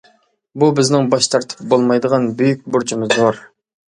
بۇ 0.61 0.69
بىزنىڭ 0.79 1.09
باش 1.11 1.27
تارتىپ 1.33 1.61
بولمايدىغان 1.73 2.27
بۈيۈك 2.39 2.63
بۇرچىمىزدۇر. 2.77 3.37